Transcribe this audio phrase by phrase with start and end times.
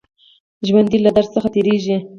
[0.67, 1.95] ژوندي له درد څخه تېرېږي